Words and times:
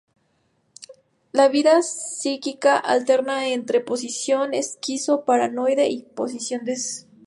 La 1.31 1.47
vida 1.47 1.79
psíquica 1.83 2.75
alterna 2.75 3.49
entre 3.49 3.81
posición 3.81 4.55
esquizo-paranoide 4.55 5.89
y 5.89 6.01
posición 6.01 6.61
depresiva. 6.65 7.07